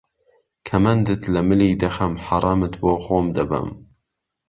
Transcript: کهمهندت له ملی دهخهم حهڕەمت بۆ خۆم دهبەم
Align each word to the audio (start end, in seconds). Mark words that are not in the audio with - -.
کهمهندت 0.67 1.21
له 1.33 1.41
ملی 1.49 1.71
دهخهم 1.81 2.13
حهڕەمت 2.25 2.73
بۆ 2.81 2.91
خۆم 3.03 3.25
دهبەم 3.35 3.69